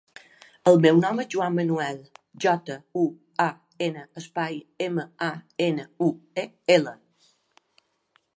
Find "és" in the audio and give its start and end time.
1.23-1.27